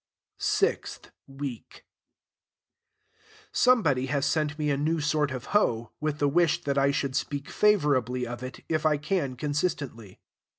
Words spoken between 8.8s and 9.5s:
I can